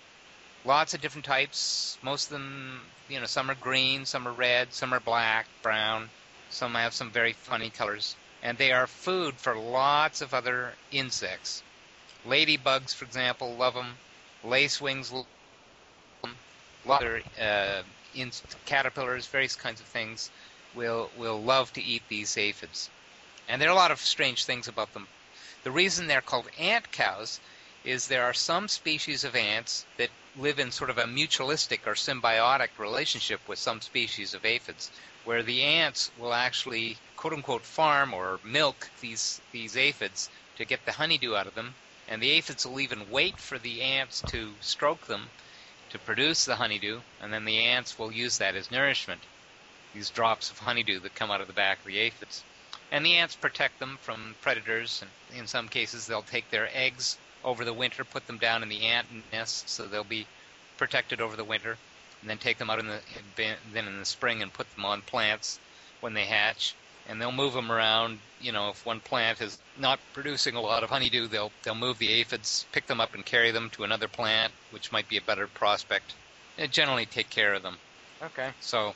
lots 0.68 0.94
of 0.94 1.02
different 1.02 1.26
types. 1.26 1.98
Most 2.04 2.26
of 2.26 2.34
them, 2.34 2.82
you 3.10 3.20
know, 3.20 3.26
some 3.26 3.50
are 3.50 3.56
green, 3.56 4.06
some 4.06 4.28
are 4.28 4.34
red, 4.34 4.74
some 4.74 4.94
are 4.94 5.00
black, 5.00 5.48
brown. 5.64 6.10
Some 6.50 6.76
have 6.76 6.94
some 6.94 7.12
very 7.12 7.34
funny 7.34 7.70
colors, 7.70 8.16
and 8.42 8.58
they 8.58 8.72
are 8.72 8.88
food 8.88 9.36
for 9.36 9.56
lots 9.56 10.22
of 10.22 10.34
other 10.34 10.74
insects. 10.92 11.62
Ladybugs, 12.26 12.96
for 12.96 13.06
example, 13.06 13.54
love 13.56 13.74
them. 13.74 13.98
Lacewings, 14.46 15.12
love 15.12 15.26
them. 16.24 16.36
Other 16.88 17.22
uh, 17.40 17.84
in- 18.16 18.32
caterpillars, 18.66 19.28
various 19.28 19.56
kinds 19.56 19.82
of 19.82 19.88
things 19.88 20.32
will 20.74 21.10
will 21.18 21.42
love 21.42 21.74
to 21.74 21.84
eat 21.84 22.04
these 22.08 22.38
aphids. 22.38 22.90
And 23.50 23.62
there 23.62 23.70
are 23.70 23.74
a 23.74 23.76
lot 23.76 23.92
of 23.92 24.00
strange 24.00 24.46
things 24.46 24.68
about 24.68 24.94
them. 24.94 25.08
The 25.64 25.72
reason 25.72 26.08
they're 26.08 26.22
called 26.22 26.50
ant 26.58 26.92
cows 26.92 27.42
is 27.88 28.08
there 28.08 28.26
are 28.26 28.34
some 28.34 28.68
species 28.68 29.24
of 29.24 29.34
ants 29.34 29.86
that 29.96 30.10
live 30.36 30.60
in 30.60 30.70
sort 30.70 30.90
of 30.90 30.98
a 30.98 31.06
mutualistic 31.06 31.88
or 31.88 31.94
symbiotic 31.94 32.68
relationship 32.78 33.40
with 33.48 33.58
some 33.58 33.80
species 33.80 34.34
of 34.34 34.44
aphids, 34.44 34.92
where 35.24 35.42
the 35.42 35.64
ants 35.64 36.12
will 36.20 36.34
actually 36.34 36.98
quote 37.16 37.32
unquote 37.32 37.66
farm 37.66 38.14
or 38.14 38.42
milk 38.44 38.90
these 39.00 39.40
these 39.54 39.78
aphids 39.78 40.30
to 40.58 40.66
get 40.66 40.84
the 40.86 40.92
honeydew 40.92 41.34
out 41.34 41.48
of 41.48 41.56
them, 41.56 41.74
and 42.10 42.22
the 42.22 42.32
aphids 42.32 42.66
will 42.66 42.82
even 42.82 43.10
wait 43.10 43.40
for 43.40 43.58
the 43.58 43.82
ants 43.82 44.22
to 44.28 44.54
stroke 44.60 45.08
them 45.08 45.30
to 45.90 45.98
produce 46.00 46.44
the 46.44 46.58
honeydew, 46.58 47.00
and 47.22 47.32
then 47.32 47.46
the 47.46 47.60
ants 47.60 47.98
will 47.98 48.12
use 48.12 48.38
that 48.38 48.56
as 48.56 48.70
nourishment. 48.70 49.22
These 49.94 50.10
drops 50.10 50.52
of 50.52 50.60
honeydew 50.60 51.00
that 51.00 51.16
come 51.16 51.32
out 51.32 51.40
of 51.40 51.48
the 51.48 51.54
back 51.54 51.80
of 51.80 51.86
the 51.86 52.00
aphids. 52.00 52.44
And 52.92 53.06
the 53.06 53.16
ants 53.16 53.36
protect 53.36 53.80
them 53.80 53.98
from 54.02 54.36
predators, 54.42 55.02
and 55.02 55.40
in 55.40 55.48
some 55.48 55.70
cases 55.70 56.06
they'll 56.06 56.22
take 56.22 56.50
their 56.52 56.70
eggs 56.74 57.18
over 57.48 57.64
the 57.64 57.74
winter, 57.74 58.04
put 58.04 58.28
them 58.28 58.38
down 58.38 58.62
in 58.62 58.68
the 58.68 58.82
ant 58.82 59.08
nest 59.32 59.70
so 59.70 59.86
they'll 59.86 60.04
be 60.04 60.28
protected 60.78 61.22
over 61.22 61.38
the 61.38 61.46
winter, 61.46 61.78
and 62.22 62.30
then 62.30 62.38
take 62.38 62.58
them 62.58 62.70
out 62.70 62.78
in 62.78 62.88
the 62.88 63.00
then 63.38 63.88
in 63.88 64.00
the 64.00 64.06
spring 64.06 64.42
and 64.42 64.52
put 64.52 64.70
them 64.76 64.86
on 64.86 65.02
plants 65.02 65.58
when 66.02 66.14
they 66.14 66.26
hatch. 66.26 66.76
And 67.10 67.22
they'll 67.22 67.32
move 67.32 67.54
them 67.54 67.72
around. 67.72 68.20
You 68.42 68.52
know, 68.52 68.72
if 68.72 68.86
one 68.86 69.00
plant 69.00 69.40
is 69.42 69.58
not 69.80 69.98
producing 70.14 70.56
a 70.56 70.62
lot 70.62 70.84
of 70.84 70.90
honeydew, 70.90 71.28
they'll 71.28 71.52
they'll 71.64 71.74
move 71.74 72.00
the 72.00 72.10
aphids, 72.10 72.66
pick 72.74 72.86
them 72.86 73.00
up, 73.00 73.16
and 73.16 73.26
carry 73.26 73.52
them 73.52 73.70
to 73.72 73.86
another 73.86 74.10
plant, 74.10 74.52
which 74.72 74.92
might 74.92 75.08
be 75.08 75.16
a 75.16 75.22
better 75.22 75.48
prospect. 75.48 76.14
And 76.58 76.70
generally 76.70 77.06
take 77.06 77.30
care 77.30 77.54
of 77.54 77.64
them. 77.64 77.78
Okay. 78.22 78.50
So 78.60 78.94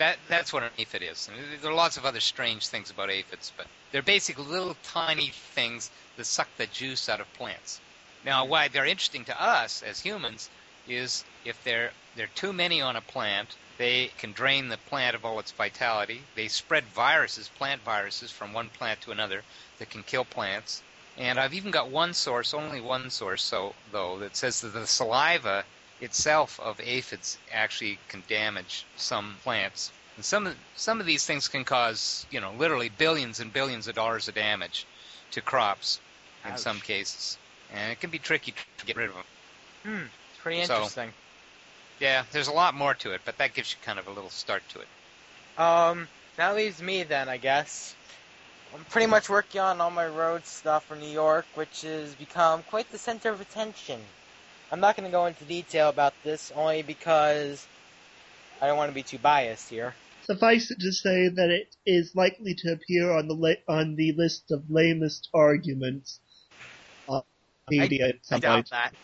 that 0.00 0.16
that's 0.28 0.50
what 0.50 0.62
an 0.62 0.70
aphid 0.78 1.02
is. 1.02 1.28
And 1.28 1.60
there 1.60 1.70
are 1.70 1.74
lots 1.74 1.98
of 1.98 2.06
other 2.06 2.20
strange 2.20 2.68
things 2.68 2.90
about 2.90 3.10
aphids, 3.10 3.52
but 3.54 3.66
they're 3.92 4.00
basically 4.00 4.44
little 4.44 4.76
tiny 4.82 5.28
things 5.28 5.90
that 6.16 6.24
suck 6.24 6.48
the 6.56 6.66
juice 6.66 7.06
out 7.10 7.20
of 7.20 7.30
plants. 7.34 7.80
Now, 8.24 8.46
why 8.46 8.68
they're 8.68 8.86
interesting 8.86 9.26
to 9.26 9.42
us 9.42 9.82
as 9.82 10.00
humans 10.00 10.48
is 10.88 11.22
if 11.44 11.62
there 11.64 11.92
are 12.18 12.26
too 12.34 12.54
many 12.54 12.80
on 12.80 12.96
a 12.96 13.02
plant, 13.02 13.56
they 13.76 14.10
can 14.16 14.32
drain 14.32 14.68
the 14.68 14.78
plant 14.78 15.14
of 15.14 15.26
all 15.26 15.38
its 15.38 15.52
vitality. 15.52 16.22
They 16.34 16.48
spread 16.48 16.84
viruses, 16.84 17.48
plant 17.48 17.82
viruses, 17.82 18.30
from 18.30 18.54
one 18.54 18.70
plant 18.70 19.02
to 19.02 19.10
another 19.10 19.44
that 19.78 19.90
can 19.90 20.02
kill 20.02 20.24
plants. 20.24 20.82
And 21.18 21.38
I've 21.38 21.54
even 21.54 21.70
got 21.70 21.90
one 21.90 22.14
source, 22.14 22.54
only 22.54 22.80
one 22.80 23.10
source, 23.10 23.42
so 23.42 23.74
though, 23.92 24.18
that 24.20 24.34
says 24.34 24.62
that 24.62 24.72
the 24.72 24.86
saliva 24.86 25.66
itself 26.00 26.58
of 26.60 26.80
aphids 26.80 27.38
actually 27.52 27.98
can 28.08 28.22
damage 28.28 28.84
some 28.96 29.36
plants. 29.42 29.92
And 30.16 30.24
some 30.24 30.46
of, 30.46 30.56
some 30.76 31.00
of 31.00 31.06
these 31.06 31.24
things 31.24 31.48
can 31.48 31.64
cause, 31.64 32.26
you 32.30 32.40
know, 32.40 32.52
literally 32.52 32.88
billions 32.88 33.40
and 33.40 33.52
billions 33.52 33.88
of 33.88 33.94
dollars 33.94 34.28
of 34.28 34.34
damage 34.34 34.86
to 35.32 35.40
crops 35.40 36.00
in 36.48 36.56
some 36.56 36.80
cases. 36.80 37.38
And 37.72 37.92
it 37.92 38.00
can 38.00 38.10
be 38.10 38.18
tricky 38.18 38.54
to 38.78 38.86
get 38.86 38.96
rid 38.96 39.10
of 39.10 39.14
them. 39.14 39.24
Hmm. 39.84 40.06
Pretty 40.42 40.64
So- 40.64 40.74
interesting. 40.74 41.12
Yeah, 42.00 42.24
there's 42.32 42.48
a 42.48 42.52
lot 42.52 42.74
more 42.74 42.94
to 42.94 43.12
it, 43.12 43.20
but 43.26 43.36
that 43.36 43.52
gives 43.52 43.72
you 43.72 43.78
kind 43.84 43.98
of 43.98 44.06
a 44.06 44.10
little 44.10 44.30
start 44.30 44.62
to 44.70 44.80
it. 44.80 44.88
Um, 45.60 46.08
that 46.36 46.56
leaves 46.56 46.80
me 46.80 47.02
then, 47.02 47.28
I 47.28 47.36
guess. 47.36 47.94
I'm 48.74 48.84
pretty 48.86 49.06
much 49.06 49.28
working 49.28 49.60
on 49.60 49.80
all 49.80 49.90
my 49.90 50.06
road 50.06 50.46
stuff 50.46 50.86
for 50.86 50.96
New 50.96 51.10
York, 51.10 51.44
which 51.54 51.82
has 51.82 52.14
become 52.14 52.62
quite 52.62 52.90
the 52.90 52.96
center 52.98 53.28
of 53.30 53.40
attention. 53.40 54.00
I'm 54.72 54.80
not 54.80 54.96
going 54.96 55.08
to 55.08 55.12
go 55.12 55.26
into 55.26 55.44
detail 55.44 55.88
about 55.88 56.14
this, 56.22 56.52
only 56.54 56.82
because 56.82 57.66
I 58.60 58.66
don't 58.66 58.76
want 58.76 58.90
to 58.90 58.94
be 58.94 59.02
too 59.02 59.18
biased 59.18 59.68
here. 59.70 59.94
Suffice 60.22 60.70
it 60.70 60.78
to 60.80 60.92
say 60.92 61.28
that 61.28 61.50
it 61.50 61.74
is 61.86 62.14
likely 62.14 62.54
to 62.54 62.72
appear 62.72 63.10
on 63.10 63.26
the 63.26 63.34
li- 63.34 63.62
on 63.68 63.96
the 63.96 64.12
list 64.16 64.50
of 64.52 64.64
lamest 64.70 65.28
arguments 65.34 66.20
on 67.08 67.22
media 67.68 68.10
at 68.10 68.16
I 68.30 68.38
doubt 68.38 68.70
that. 68.70 68.94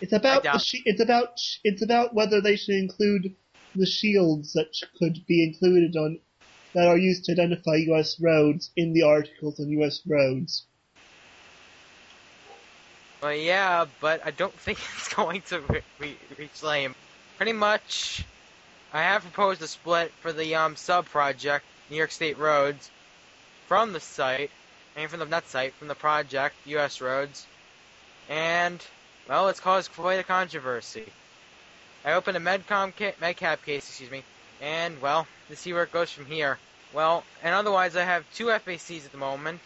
It's 0.00 0.12
about 0.12 0.42
the 0.42 0.48
doubt- 0.50 0.60
sh- 0.62 0.82
it's 0.84 1.00
about 1.00 1.38
sh- 1.38 1.58
it's 1.64 1.82
about 1.82 2.14
whether 2.14 2.40
they 2.40 2.54
should 2.56 2.76
include 2.76 3.34
the 3.74 3.86
shields 3.86 4.52
that 4.52 4.68
sh- 4.74 4.84
could 4.96 5.24
be 5.26 5.42
included 5.42 5.96
on 5.96 6.20
that 6.74 6.86
are 6.86 6.98
used 6.98 7.24
to 7.24 7.32
identify 7.32 7.76
U.S. 7.76 8.20
roads 8.20 8.70
in 8.76 8.92
the 8.92 9.02
articles 9.02 9.58
on 9.58 9.70
U.S. 9.70 10.02
roads. 10.06 10.66
Well, 13.22 13.34
yeah, 13.34 13.86
but 14.00 14.24
I 14.24 14.30
don't 14.30 14.52
think 14.52 14.78
it's 14.96 15.12
going 15.14 15.42
to 15.42 15.60
re- 15.60 15.82
re- 15.98 16.16
reach 16.38 16.62
lame. 16.62 16.94
Pretty 17.36 17.52
much, 17.52 18.24
I 18.92 19.02
have 19.02 19.22
proposed 19.22 19.62
a 19.62 19.68
split 19.68 20.12
for 20.20 20.32
the 20.32 20.54
um, 20.54 20.76
sub 20.76 21.06
project, 21.06 21.64
New 21.90 21.96
York 21.96 22.10
State 22.10 22.38
Roads, 22.38 22.90
from 23.66 23.92
the 23.92 24.00
site, 24.00 24.50
mean 24.96 25.08
from 25.08 25.20
the 25.20 25.26
not 25.26 25.46
site, 25.48 25.74
from 25.74 25.88
the 25.88 25.94
project, 25.94 26.54
U.S. 26.66 27.00
Roads, 27.00 27.46
and 28.28 28.82
well, 29.28 29.48
it's 29.48 29.60
caused 29.60 29.92
quite 29.92 30.20
a 30.20 30.22
controversy. 30.22 31.04
I 32.04 32.12
opened 32.12 32.36
a 32.36 32.40
Medcom 32.40 32.96
ca- 32.96 33.14
MedCab 33.20 33.64
case, 33.64 33.88
excuse 33.88 34.10
me, 34.10 34.22
and 34.62 35.00
well, 35.02 35.26
to 35.48 35.56
see 35.56 35.72
where 35.72 35.82
it 35.82 35.92
goes 35.92 36.10
from 36.10 36.26
here. 36.26 36.58
Well, 36.92 37.24
and 37.42 37.54
otherwise, 37.54 37.96
I 37.96 38.04
have 38.04 38.24
two 38.34 38.46
FACs 38.46 39.04
at 39.04 39.12
the 39.12 39.18
moment. 39.18 39.60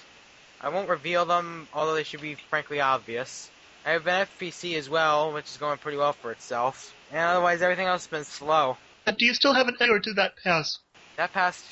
I 0.60 0.68
won't 0.68 0.88
reveal 0.88 1.24
them, 1.24 1.68
although 1.72 1.94
they 1.94 2.04
should 2.04 2.20
be 2.20 2.34
frankly 2.34 2.80
obvious. 2.80 3.50
I 3.84 3.90
have 3.90 4.06
an 4.06 4.26
FPC 4.26 4.76
as 4.76 4.90
well, 4.90 5.32
which 5.32 5.46
is 5.46 5.56
going 5.56 5.78
pretty 5.78 5.96
well 5.96 6.12
for 6.12 6.32
itself. 6.32 6.94
And 7.10 7.20
otherwise, 7.20 7.62
everything 7.62 7.86
else 7.86 8.02
has 8.02 8.10
been 8.10 8.24
slow. 8.24 8.76
Do 9.06 9.24
you 9.24 9.34
still 9.34 9.54
have 9.54 9.68
an 9.68 9.76
A 9.80 9.88
or 9.88 9.98
did 9.98 10.16
that 10.16 10.34
pass? 10.44 10.78
That 11.16 11.32
passed 11.32 11.64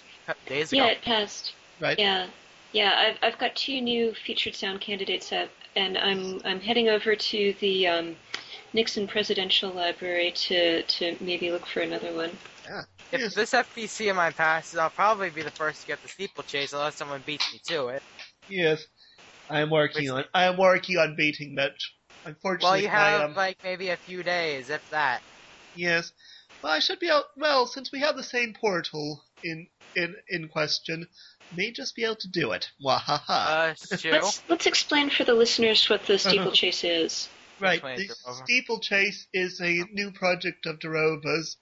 days 0.47 0.73
ago. 0.73 0.85
Yeah, 0.85 0.91
it 0.91 1.03
passed. 1.03 1.53
Right. 1.81 1.99
Yeah, 1.99 2.27
yeah. 2.73 2.93
I've 2.97 3.19
I've 3.23 3.39
got 3.39 3.55
two 3.55 3.81
new 3.81 4.15
featured 4.15 4.55
sound 4.55 4.81
candidates 4.81 5.33
up, 5.33 5.51
and 5.77 5.97
I'm 5.99 6.41
I'm 6.45 6.61
heading 6.61 6.89
over 6.89 7.15
to 7.15 7.55
the 7.61 7.87
um, 7.87 8.17
Nixon 8.73 9.07
Presidential 9.07 9.71
Library 9.71 10.33
to 10.33 10.83
to 10.83 11.17
maybe 11.21 11.51
look 11.51 11.67
for 11.67 11.81
another 11.81 12.13
one. 12.13 12.31
If 13.13 13.35
this 13.35 13.53
FPC 13.53 14.11
of 14.11 14.17
mine 14.17 14.33
passes, 14.33 14.79
I'll 14.79 14.91
probably 14.91 15.31
be 15.31 15.43
the 15.43 15.51
first 15.51 15.83
to 15.83 15.87
get 15.87 16.03
the 16.03 16.09
steeplechase, 16.09 16.73
unless 16.73 16.97
someone 16.97 17.23
beats 17.25 17.53
me 17.53 17.61
to 17.69 17.89
it. 17.89 18.03
Yes. 18.49 18.85
I 19.51 19.61
am 19.61 19.71
working 19.71 20.03
Which- 20.13 20.25
on 20.25 20.25
I 20.35 20.45
am 20.45 20.57
working 20.59 20.97
on 20.99 21.17
beating 21.17 21.55
that. 21.57 21.73
Unfortunately, 22.25 22.67
Well, 22.67 22.77
you 22.83 22.89
have 22.89 23.21
I 23.21 23.25
am. 23.25 23.35
like 23.35 23.57
maybe 23.65 23.89
a 23.91 23.97
few 23.97 24.23
days, 24.23 24.69
if 24.71 24.89
that. 24.91 25.23
Yes. 25.75 26.13
Well, 26.63 26.73
I 26.73 26.81
should 26.81 26.99
be 26.99 27.09
out. 27.09 27.25
Well, 27.37 27.67
since 27.67 27.91
we 27.93 28.01
have 28.01 28.17
the 28.17 28.23
same 28.25 28.53
portal 28.53 29.25
in 29.43 29.69
in 29.97 30.15
in 30.29 30.49
question, 30.49 31.07
may 31.57 31.71
just 31.71 31.95
be 31.97 32.05
able 32.05 32.17
to 32.17 32.29
do 32.29 32.53
it. 32.53 32.69
Wahaha. 32.85 33.21
Uh, 33.29 33.75
Stu. 33.75 34.11
Let's 34.11 34.43
let's 34.49 34.67
explain 34.67 35.09
for 35.09 35.25
the 35.25 35.35
listeners 35.35 35.89
what 35.89 36.05
the 36.07 36.19
steeplechase 36.27 36.85
is. 36.85 37.29
right. 37.61 37.81
The 37.81 38.03
it, 38.03 38.11
Durova. 38.11 38.43
steeplechase 38.45 39.29
is 39.33 39.61
a 39.63 39.73
new 39.93 40.11
project 40.11 40.67
of 40.67 40.79
Durova's 40.81 41.57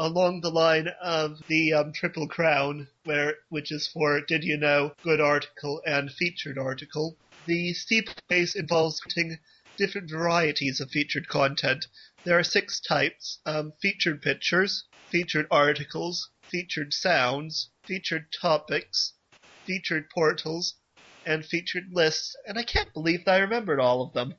along 0.00 0.40
the 0.40 0.50
line 0.50 0.88
of 1.02 1.38
the 1.46 1.74
um, 1.74 1.92
Triple 1.92 2.26
Crown, 2.26 2.88
where 3.04 3.34
which 3.50 3.70
is 3.70 3.86
for 3.86 4.22
Did 4.22 4.42
You 4.42 4.56
Know, 4.56 4.94
Good 5.02 5.20
Article, 5.20 5.82
and 5.84 6.10
Featured 6.10 6.56
Article. 6.56 7.18
The 7.44 7.74
steeplechase 7.74 8.54
involves 8.54 8.98
creating 8.98 9.38
different 9.76 10.08
varieties 10.08 10.80
of 10.80 10.90
featured 10.90 11.28
content. 11.28 11.86
There 12.24 12.38
are 12.38 12.42
six 12.42 12.80
types: 12.80 13.40
um, 13.44 13.74
featured 13.82 14.22
pictures, 14.22 14.84
featured 15.10 15.46
articles, 15.50 16.30
featured 16.50 16.94
sounds, 16.94 17.68
featured 17.84 18.32
topics, 18.32 19.12
featured 19.66 20.08
portals, 20.08 20.76
and 21.26 21.44
featured 21.44 21.92
lists. 21.92 22.34
And 22.46 22.58
I 22.58 22.62
can't 22.62 22.94
believe 22.94 23.26
that 23.26 23.34
I 23.34 23.38
remembered 23.40 23.80
all 23.80 24.00
of 24.00 24.14
them. 24.14 24.34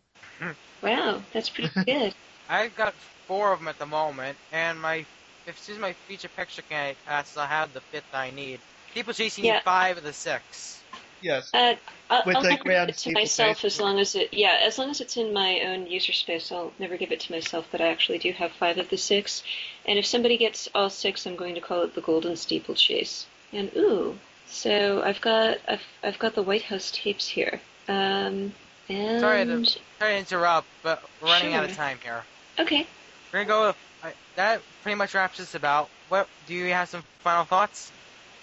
Wow, 0.81 1.21
that's 1.33 1.49
pretty 1.49 1.69
good. 1.85 2.15
I've 2.49 2.75
got 2.75 2.95
four 3.27 3.53
of 3.53 3.59
them 3.59 3.67
at 3.67 3.77
the 3.77 3.85
moment, 3.85 4.39
and 4.51 4.81
my 4.81 5.05
if 5.47 5.57
this 5.57 5.69
is 5.69 5.79
my 5.79 5.93
feature 6.07 6.29
picture 6.29 6.61
candidate 6.63 6.97
passes, 7.05 7.37
I 7.37 7.45
have 7.47 7.73
the 7.73 7.81
fifth 7.81 8.13
I 8.13 8.31
need. 8.31 8.59
Steeplechase, 8.91 9.37
you 9.37 9.45
Yeah. 9.45 9.53
need 9.55 9.63
five 9.63 9.97
of 9.97 10.03
the 10.03 10.13
six. 10.13 10.79
Yes. 11.21 11.49
Uh, 11.53 11.75
I'll, 12.09 12.23
With 12.25 12.35
I'll 12.37 12.41
the 12.41 12.49
never 12.49 12.63
grand 12.63 12.87
give 12.87 12.89
it 12.89 12.93
to 12.93 12.99
steeplechase. 12.99 13.39
myself 13.39 13.65
as 13.65 13.79
long 13.79 13.99
as 13.99 14.15
it, 14.15 14.33
yeah, 14.33 14.59
as 14.63 14.77
long 14.79 14.89
as 14.89 15.01
it's 15.01 15.17
in 15.17 15.31
my 15.33 15.59
own 15.61 15.85
user 15.87 16.13
space, 16.13 16.51
I'll 16.51 16.73
never 16.79 16.97
give 16.97 17.11
it 17.11 17.19
to 17.21 17.31
myself. 17.31 17.67
But 17.71 17.79
I 17.79 17.89
actually 17.89 18.17
do 18.17 18.31
have 18.33 18.51
five 18.53 18.77
of 18.79 18.89
the 18.89 18.97
six, 18.97 19.43
and 19.85 19.99
if 19.99 20.05
somebody 20.05 20.37
gets 20.37 20.67
all 20.73 20.89
six, 20.89 21.25
I'm 21.27 21.35
going 21.35 21.55
to 21.55 21.61
call 21.61 21.83
it 21.83 21.93
the 21.93 22.01
Golden 22.01 22.35
Steeplechase. 22.35 23.27
And 23.53 23.71
ooh, 23.75 24.17
so 24.47 25.03
I've 25.03 25.21
got 25.21 25.59
I've 25.67 25.83
I've 26.03 26.17
got 26.19 26.33
the 26.35 26.41
White 26.43 26.63
House 26.63 26.89
tapes 26.91 27.27
here. 27.27 27.61
Um, 27.87 28.53
and 28.89 29.21
Sorry 29.21 29.45
to- 29.45 29.65
Sorry 29.99 30.13
to 30.13 30.17
interrupt, 30.17 30.67
but 30.81 31.03
we're 31.21 31.27
running 31.29 31.53
out 31.53 31.63
of 31.65 31.75
time 31.75 31.99
here. 32.03 32.23
okay, 32.59 32.87
we're 33.31 33.45
gonna 33.45 33.73
go. 33.73 33.75
Uh, 34.03 34.11
that 34.35 34.61
pretty 34.83 34.95
much 34.95 35.13
wraps 35.13 35.39
us 35.39 35.55
about. 35.55 35.89
What 36.09 36.27
do 36.47 36.53
you 36.53 36.65
have 36.73 36.89
some 36.89 37.03
final 37.19 37.45
thoughts, 37.45 37.91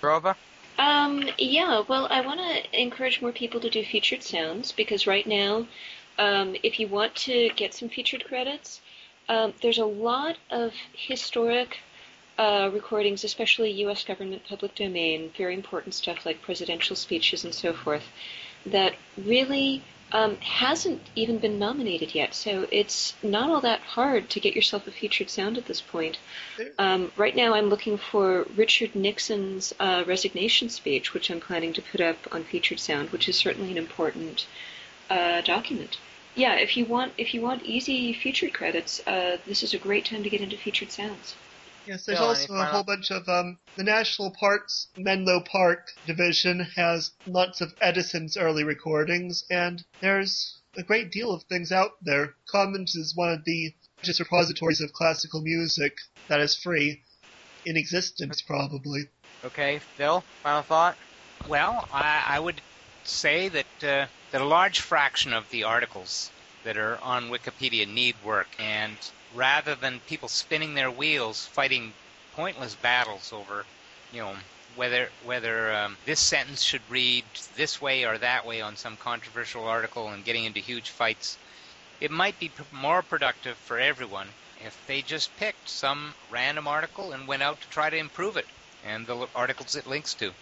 Rova? 0.00 0.35
Um, 0.78 1.28
yeah, 1.38 1.83
well, 1.88 2.07
I 2.09 2.21
want 2.21 2.40
to 2.40 2.80
encourage 2.80 3.21
more 3.21 3.33
people 3.33 3.61
to 3.61 3.71
do 3.71 3.85
featured 3.85 4.23
sounds 4.23 4.71
because 4.71 5.07
right 5.07 5.26
now, 5.26 5.66
um, 6.18 6.54
if 6.62 6.78
you 6.78 6.87
want 6.87 7.14
to 7.16 7.50
get 7.57 7.75
some 7.75 7.88
featured 7.88 8.25
credits, 8.25 8.80
um, 9.28 9.52
there's 9.61 9.78
a 9.78 9.85
lot 9.85 10.37
of 10.50 10.73
historic 10.92 11.78
uh, 12.38 12.71
recordings, 12.73 13.25
especially 13.25 13.73
U.S. 13.83 14.04
government 14.04 14.42
public 14.49 14.76
domain, 14.76 15.33
very 15.37 15.54
important 15.54 15.95
stuff 15.95 16.25
like 16.25 16.40
presidential 16.40 16.95
speeches 16.95 17.45
and 17.45 17.52
so 17.52 17.73
forth, 17.73 18.04
that 18.70 18.94
really 19.16 19.82
um, 20.12 20.37
hasn't 20.37 21.02
even 21.14 21.38
been 21.38 21.58
nominated 21.58 22.14
yet. 22.14 22.34
So 22.34 22.66
it's 22.70 23.14
not 23.22 23.50
all 23.50 23.60
that 23.60 23.80
hard 23.80 24.30
to 24.30 24.40
get 24.40 24.54
yourself 24.54 24.87
a 24.87 24.90
featured 24.90 25.30
sound 25.30 25.58
at 25.58 25.66
this 25.66 25.80
point. 25.80 26.18
Um, 26.78 27.12
right 27.16 27.37
now, 27.37 27.54
I'm 27.54 27.68
looking 27.68 27.98
for 27.98 28.46
Richard 28.56 28.94
Nixon's 28.94 29.75
uh, 29.78 30.04
resignation 30.06 30.68
speech, 30.70 31.12
which 31.12 31.30
I'm 31.30 31.40
planning 31.40 31.72
to 31.75 31.82
put 31.82 32.00
up 32.00 32.16
on 32.32 32.44
featured 32.44 32.80
sound, 32.80 33.10
which 33.10 33.28
is 33.28 33.37
certainly 33.37 33.70
an 33.70 33.78
important 33.78 34.46
uh, 35.10 35.40
document. 35.42 35.98
Yeah, 36.34 36.54
if 36.54 36.76
you 36.76 36.84
want 36.84 37.12
if 37.18 37.34
you 37.34 37.42
want 37.42 37.64
easy 37.64 38.12
featured 38.12 38.54
credits, 38.54 39.04
uh, 39.06 39.38
this 39.46 39.62
is 39.62 39.75
a 39.75 39.78
great 39.78 40.04
time 40.04 40.22
to 40.22 40.30
get 40.30 40.40
into 40.40 40.56
featured 40.56 40.92
sounds. 40.92 41.34
Yes, 41.88 42.04
there's 42.04 42.18
Bill, 42.18 42.30
any 42.30 42.38
also 42.40 42.54
a 42.54 42.64
whole 42.66 42.83
bunch 42.83 43.11
of 43.11 43.26
um, 43.30 43.59
the 43.76 43.83
National 43.83 44.30
Parks 44.30 44.88
Menlo 44.99 45.40
Park 45.40 45.88
division 46.07 46.61
has 46.76 47.12
lots 47.26 47.62
of 47.62 47.73
Edison's 47.80 48.37
early 48.37 48.62
recordings, 48.62 49.45
and 49.50 49.83
there's 50.02 50.59
a 50.76 50.83
great 50.83 51.11
deal 51.11 51.33
of 51.33 51.45
things 51.45 51.73
out 51.73 51.92
there. 52.02 52.35
Commons 52.47 52.95
is 52.95 53.16
one 53.16 53.33
of 53.33 53.42
the 53.45 53.73
largest 53.97 54.21
repositories 54.21 54.83
of 54.83 54.92
classical 54.92 55.40
music 55.40 55.97
that 56.28 56.40
is 56.40 56.54
free 56.54 57.02
in 57.64 57.78
existence, 57.78 58.42
probably. 58.42 59.04
Okay, 59.42 59.78
Phil. 59.97 60.23
Final 60.42 60.62
thought. 60.62 60.99
Well, 61.49 61.88
I, 61.90 62.23
I 62.26 62.38
would 62.38 62.61
say 63.04 63.49
that 63.49 63.66
uh, 63.83 64.07
that 64.30 64.42
a 64.42 64.45
large 64.45 64.80
fraction 64.80 65.33
of 65.33 65.49
the 65.49 65.64
articles 65.64 66.30
that 66.68 66.76
are 66.76 67.00
on 67.02 67.30
Wikipedia 67.30 67.88
need 67.88 68.14
work, 68.22 68.54
and 68.58 68.98
rather 69.34 69.75
than 69.75 70.00
people 70.00 70.28
spinning 70.28 70.75
their 70.75 70.90
wheels 70.90 71.46
fighting 71.46 71.94
pointless 72.34 72.75
battles 72.75 73.32
over, 73.32 73.64
you 74.12 74.20
know, 74.20 74.34
whether 74.76 75.08
whether 75.25 75.72
um, 75.72 75.96
this 76.04 76.20
sentence 76.20 76.62
should 76.62 76.82
read 76.90 77.25
this 77.56 77.80
way 77.80 78.04
or 78.04 78.18
that 78.18 78.44
way 78.44 78.60
on 78.60 78.76
some 78.76 78.98
controversial 78.98 79.66
article 79.66 80.08
and 80.08 80.26
getting 80.26 80.44
into 80.44 80.60
huge 80.60 80.90
fights, 80.90 81.38
it 82.02 82.10
might 82.10 82.38
be 82.38 82.50
p- 82.50 82.62
more 82.70 83.02
productive 83.02 83.56
for 83.56 83.78
everyone 83.78 84.28
if 84.60 84.76
they 84.87 85.00
just 85.00 85.34
picked 85.37 85.70
some 85.70 86.14
random 86.30 86.68
article 86.68 87.12
and 87.12 87.26
went 87.26 87.42
out 87.42 87.58
to 87.62 87.68
try 87.70 87.88
to 87.88 87.96
improve 87.96 88.37
it 88.37 88.46
and 88.84 89.06
the 89.06 89.16
l- 89.16 89.30
articles 89.34 89.75
it 89.75 89.87
links 89.87 90.14
to. 90.16 90.34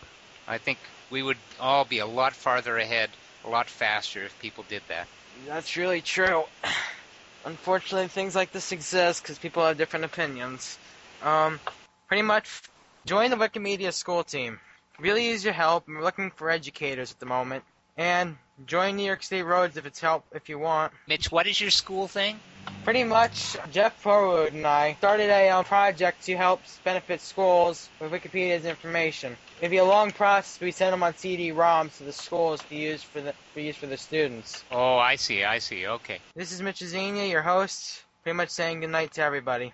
I 0.49 0.59
think 0.59 0.78
we 1.09 1.23
would 1.23 1.38
all 1.61 1.85
be 1.85 2.00
a 2.00 2.06
lot 2.06 2.35
farther 2.35 2.78
ahead, 2.78 3.11
a 3.45 3.49
lot 3.49 3.71
faster 3.71 4.25
if 4.25 4.37
people 4.40 4.64
did 4.64 4.83
that. 4.88 5.06
That's 5.47 5.76
really 5.76 6.00
true. 6.00 6.45
Unfortunately, 7.45 8.09
things 8.09 8.35
like 8.35 8.52
this 8.52 8.73
exist 8.73 9.23
because 9.23 9.38
people 9.38 9.64
have 9.64 9.78
different 9.78 10.05
opinions. 10.05 10.78
Um, 11.23 11.61
pretty 12.09 12.23
much, 12.23 12.62
join 13.05 13.31
the 13.31 13.37
Wikimedia 13.37 13.93
school 13.93 14.25
team. 14.25 14.59
Really 14.99 15.28
use 15.28 15.45
your 15.45 15.52
help. 15.52 15.87
We're 15.87 16.02
looking 16.02 16.31
for 16.33 16.50
educators 16.50 17.12
at 17.12 17.21
the 17.21 17.26
moment. 17.26 17.62
And 17.97 18.37
join 18.66 18.97
New 18.97 19.05
York 19.05 19.23
State 19.23 19.43
Roads 19.43 19.76
if 19.76 19.87
it's 19.87 20.00
help 20.00 20.25
if 20.32 20.49
you 20.49 20.58
want. 20.58 20.93
Mitch, 21.06 21.30
what 21.30 21.47
is 21.47 21.60
your 21.60 21.71
school 21.71 22.08
thing? 22.08 22.41
Pretty 22.84 23.04
much, 23.04 23.56
Jeff 23.71 24.00
Forwood 24.00 24.52
and 24.52 24.67
I 24.67 24.95
started 24.95 25.30
a 25.30 25.50
um, 25.50 25.65
project 25.65 26.25
to 26.26 26.37
help 26.37 26.63
benefit 26.84 27.21
schools 27.21 27.89
with 28.00 28.10
Wikipedia's 28.10 28.65
information. 28.65 29.37
It'd 29.58 29.71
be 29.71 29.78
a 29.78 29.84
long 29.84 30.10
process. 30.10 30.60
We 30.60 30.71
send 30.71 30.92
them 30.92 31.02
on 31.02 31.16
CD-ROMs 31.16 31.97
to 31.97 32.04
the 32.04 32.12
schools 32.12 32.60
to 32.69 32.76
use 32.76 33.02
for 33.02 33.23
the 33.23 33.32
for 33.54 33.60
use 33.60 33.76
for 33.76 33.86
the 33.86 33.97
students. 33.97 34.62
Oh, 34.71 34.99
I 34.99 35.16
see, 35.16 35.45
I 35.45 35.60
see. 35.60 35.86
Okay. 35.86 36.19
This 36.34 36.52
is 36.52 36.60
Mitch 36.60 36.80
Azenia, 36.80 37.30
your 37.30 37.40
host, 37.40 38.02
pretty 38.23 38.36
much 38.36 38.50
saying 38.50 38.80
goodnight 38.80 39.14
to 39.14 39.23
everybody. 39.23 39.73